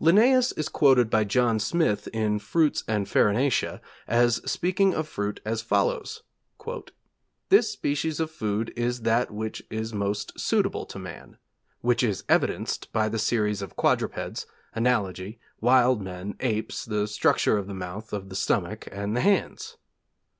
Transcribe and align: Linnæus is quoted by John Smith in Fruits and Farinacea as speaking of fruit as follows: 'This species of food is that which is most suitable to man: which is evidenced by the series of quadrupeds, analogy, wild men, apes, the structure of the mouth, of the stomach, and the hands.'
Linnæus 0.00 0.56
is 0.56 0.68
quoted 0.68 1.10
by 1.10 1.24
John 1.24 1.58
Smith 1.58 2.06
in 2.12 2.38
Fruits 2.38 2.84
and 2.86 3.08
Farinacea 3.08 3.80
as 4.06 4.36
speaking 4.48 4.94
of 4.94 5.08
fruit 5.08 5.40
as 5.44 5.62
follows: 5.62 6.22
'This 7.48 7.70
species 7.72 8.20
of 8.20 8.30
food 8.30 8.72
is 8.76 9.00
that 9.00 9.32
which 9.32 9.64
is 9.70 9.92
most 9.92 10.38
suitable 10.38 10.86
to 10.86 11.00
man: 11.00 11.38
which 11.80 12.04
is 12.04 12.22
evidenced 12.28 12.92
by 12.92 13.08
the 13.08 13.18
series 13.18 13.62
of 13.62 13.74
quadrupeds, 13.74 14.46
analogy, 14.74 15.40
wild 15.60 16.00
men, 16.00 16.36
apes, 16.38 16.84
the 16.84 17.08
structure 17.08 17.58
of 17.58 17.66
the 17.66 17.74
mouth, 17.74 18.12
of 18.12 18.28
the 18.28 18.36
stomach, 18.36 18.86
and 18.92 19.16
the 19.16 19.22
hands.' 19.22 19.76